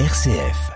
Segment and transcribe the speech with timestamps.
[0.00, 0.72] RCF.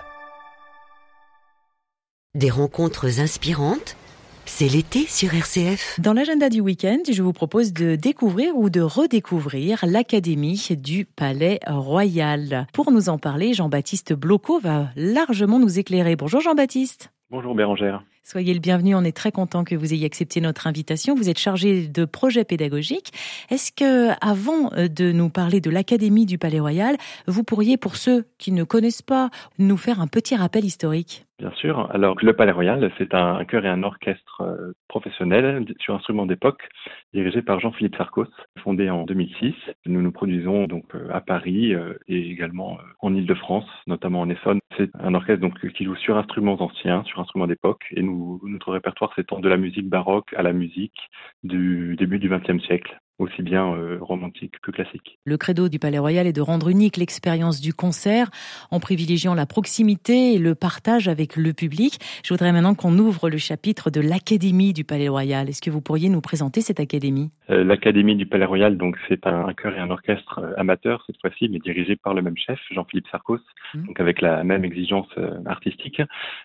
[2.35, 3.97] Des rencontres inspirantes
[4.45, 5.99] c'est l'été sur RCF.
[5.99, 11.59] Dans l'agenda du week-end, je vous propose de découvrir ou de redécouvrir l'Académie du Palais
[11.67, 12.65] Royal.
[12.73, 16.15] Pour nous en parler, Jean-Baptiste Bloco va largement nous éclairer.
[16.15, 17.11] Bonjour Jean-Baptiste.
[17.31, 18.03] Bonjour Bérangère.
[18.23, 21.13] Soyez le bienvenu, on est très content que vous ayez accepté notre invitation.
[21.13, 23.13] Vous êtes chargé de projets pédagogiques.
[23.51, 26.97] Est-ce que, avant euh, de nous parler de l'Académie du Palais Royal,
[27.27, 29.29] vous pourriez, pour ceux qui ne connaissent pas,
[29.59, 31.27] nous faire un petit rappel historique?
[31.39, 31.89] Bien sûr.
[31.91, 36.67] Alors, le Palais Royal, c'est un chœur et un orchestre euh, professionnel sur instruments d'époque,
[37.13, 38.27] dirigé par Jean-Philippe Sarcos,
[38.61, 39.55] fondé en 2006.
[39.85, 41.73] Nous nous produisons donc euh, à Paris
[42.09, 44.59] et également en Ile-de-France, notamment en Essonne.
[44.77, 48.73] C'est un orchestre donc qui joue sur instruments anciens, sur instruments d'époque, et nous notre
[48.73, 50.99] répertoire s'étend de la musique baroque à la musique
[51.43, 55.19] du début du XXe siècle aussi bien euh, romantique que classique.
[55.25, 58.31] Le credo du Palais Royal est de rendre unique l'expérience du concert
[58.71, 61.99] en privilégiant la proximité et le partage avec le public.
[62.23, 65.49] Je voudrais maintenant qu'on ouvre le chapitre de l'Académie du Palais Royal.
[65.49, 67.29] Est-ce que vous pourriez nous présenter cette académie?
[67.49, 71.49] L'Académie du Palais Royal, donc c'est un, chœur et un orchestre euh, amateur cette fois-ci,
[71.49, 73.39] mais dirigé par le même chef, Jean-Philippe Sarcos,
[73.73, 73.87] mmh.
[73.87, 75.09] donc avec la même exigence
[75.45, 76.01] artistique.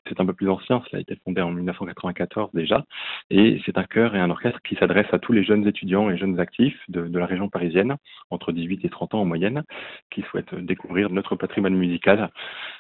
[0.08, 2.84] C'est un peu plus ancien, cela a été fondé en 1994 déjà,
[3.30, 6.16] et c'est un chœur et un orchestre qui s'adresse à tous les jeunes étudiants et
[6.16, 7.97] jeunes actifs de, la région parisienne,
[8.30, 9.62] entre 18 et 30 ans en moyenne,
[10.10, 12.30] qui souhaitent découvrir notre patrimoine musical.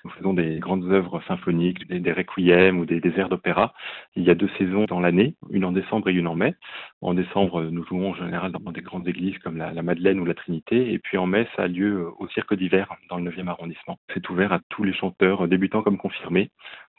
[0.04, 3.74] Nous faisons des grandes œuvres symphoniques, des, des requiems ou des, des airs d'opéra.
[4.16, 6.54] Il y a deux saisons dans l'année, une en décembre et une en mai.
[7.00, 10.24] En décembre, nous jouons en général dans des grandes églises comme la, la Madeleine ou
[10.24, 13.48] la Trinité, et puis en mai, ça a lieu au Cirque d'hiver dans le 9e
[13.48, 13.98] arrondissement.
[14.12, 16.50] C'est ouvert à tous les chanteurs, débutants comme confirmés.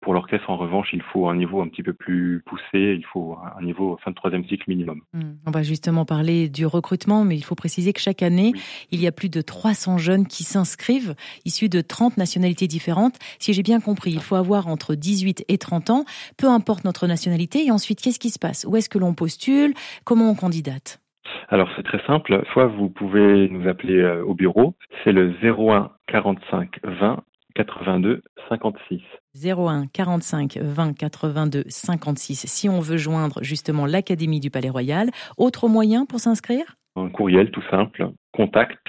[0.02, 3.38] Pour l'orchestre, en revanche, il faut un niveau un petit peu plus poussé, il faut
[3.58, 5.02] un niveau fin de troisième cycle minimum.
[5.14, 5.34] Hmm.
[5.48, 8.54] On va justement parler du recrutement, mais il faut préciser que chaque année,
[8.92, 13.16] il y a plus de 300 jeunes qui s'inscrivent, issus de 30 nationalités différentes.
[13.40, 16.06] Si j'ai bien compris, il faut avoir entre 18 et 30 ans,
[16.38, 17.66] peu importe notre nationalité.
[17.66, 18.66] Et ensuite, qu'est-ce qui se passe?
[18.70, 19.74] Où est-ce que l'on postule?
[20.04, 21.00] Comment on candidate?
[21.48, 25.92] Alors c'est très simple, soit vous pouvez nous appeler euh, au bureau, c'est le 01
[26.08, 27.24] 45 20
[27.56, 29.02] 82 56.
[29.44, 35.10] 01 45 20 82 56 si on veut joindre justement l'Académie du Palais Royal.
[35.38, 36.76] Autre moyen pour s'inscrire?
[36.96, 38.80] Un courriel tout simple, contact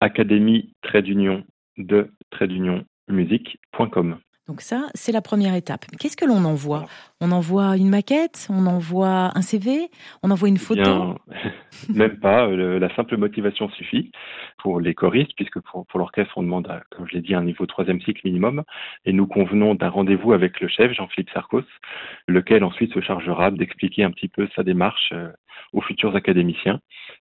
[0.00, 1.44] académie d'union
[1.78, 2.10] de
[2.40, 4.18] d'union musique.com.
[4.46, 5.86] Donc ça, c'est la première étape.
[5.98, 6.84] Qu'est-ce que l'on envoie
[7.22, 9.88] On envoie une maquette, on envoie un CV,
[10.22, 11.14] on envoie une photo
[11.88, 14.12] Même pas, euh, la simple motivation suffit
[14.58, 18.00] pour les choristes, puisque pour, l'orchestre, on demande, comme je l'ai dit, un niveau troisième
[18.02, 18.64] cycle minimum,
[19.06, 21.64] et nous convenons d'un rendez-vous avec le chef, Jean-Philippe Sarcos,
[22.28, 25.30] lequel ensuite se chargera d'expliquer un petit peu sa démarche euh,
[25.72, 26.80] aux futurs académiciens.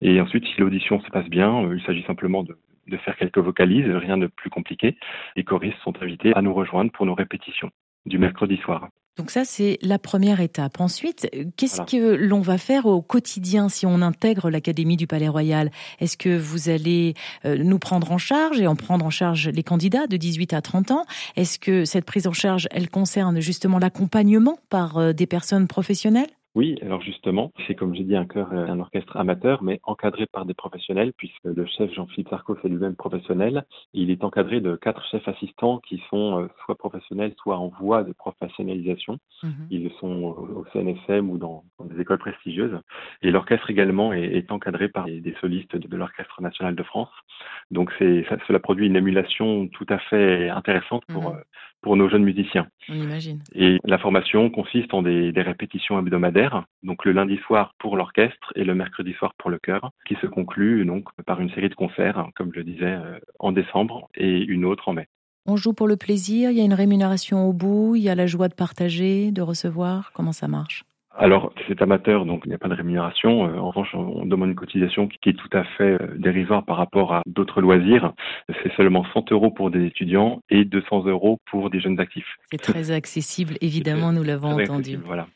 [0.02, 3.40] Et ensuite, si l'audition se passe bien, euh, il s'agit simplement de de faire quelques
[3.40, 4.96] vocalises, rien de plus compliqué.
[5.36, 7.72] Les choristes sont invités à nous rejoindre pour nos répétitions
[8.06, 8.90] du mercredi soir.
[9.18, 10.82] Donc ça, c'est la première étape.
[10.82, 15.72] Ensuite, qu'est-ce que l'on va faire au quotidien si on intègre l'Académie du Palais Royal?
[16.02, 17.14] Est-ce que vous allez
[17.46, 20.62] euh, nous prendre en charge et en prendre en charge les candidats de 18 à
[20.62, 21.06] 30 ans?
[21.38, 26.35] Est-ce que cette prise en charge, elle concerne justement l'accompagnement par euh, des personnes professionnelles?
[26.56, 30.46] Oui, alors justement, c'est comme j'ai dit un chœur un orchestre amateur, mais encadré par
[30.46, 33.66] des professionnels, puisque le chef Jean-Philippe Sarko est lui-même professionnel.
[33.94, 38.04] Il est encadré de quatre chefs assistants qui sont euh, soit professionnels, soit en voie
[38.04, 39.20] de professionnalisation.
[39.44, 39.68] Mhm.
[39.70, 42.80] Ils sont au CNFM ou dans, des écoles prestigieuses.
[43.22, 47.10] Et l'orchestre également est, encadré par des, solistes de, l'Orchestre national de France.
[47.72, 51.38] Donc cela produit une émulation tout à fait intéressante pour, mhm.
[51.38, 51.42] euh,
[51.82, 52.68] pour nos jeunes musiciens.
[52.90, 53.42] On imagine.
[53.54, 58.64] Et la formation consiste en des, répétitions hebdomadaires, donc le lundi soir pour l'orchestre et
[58.64, 62.28] le mercredi soir pour le chœur, qui se conclut donc par une série de concerts,
[62.36, 65.08] comme je le disais, euh, en décembre et une autre en mai.
[65.48, 68.16] On joue pour le plaisir, il y a une rémunération au bout, il y a
[68.16, 70.12] la joie de partager, de recevoir.
[70.14, 70.86] Comment ça marche?
[71.18, 73.48] Alors, c'est amateur, donc il n'y a pas de rémunération.
[73.48, 76.76] Euh, en revanche, on demande une cotisation qui est tout à fait euh, dérisoire par
[76.78, 78.14] rapport à d'autres loisirs.
[78.64, 82.28] C'est seulement 100 euros pour des étudiants et 200 euros pour des jeunes actifs.
[82.52, 84.98] C'est très accessible, évidemment, nous l'avons entendu.
[85.06, 85.28] Voilà.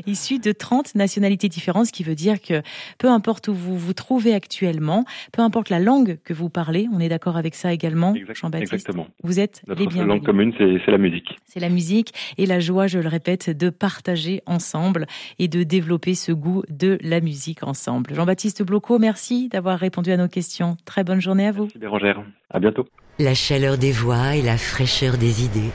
[0.08, 2.62] issus de 30 nationalités différentes, ce qui veut dire que
[2.98, 7.00] peu importe où vous vous trouvez actuellement, peu importe la langue que vous parlez, on
[7.00, 8.74] est d'accord avec ça également, Jean-Baptiste?
[8.74, 9.08] Exactement.
[9.24, 10.08] Vous êtes Notre les bienvenus.
[10.16, 11.38] langue commune, c'est la musique.
[11.46, 15.06] C'est la musique et la joie, je le répète, de partager ensemble
[15.40, 18.14] et de développer ce goût de la musique ensemble.
[18.16, 20.78] Jean-Baptiste Bloco, merci d'avoir répondu à nos questions.
[20.86, 21.64] Très bonne journée à vous.
[21.64, 22.24] Merci Bérangère.
[22.50, 22.86] À bientôt.
[23.20, 25.72] La chaleur des voix et la fraîcheur des idées.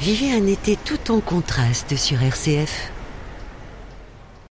[0.00, 2.92] Vivez un été tout en contraste sur RCF.